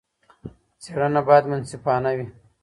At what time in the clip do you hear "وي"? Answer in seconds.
2.17-2.25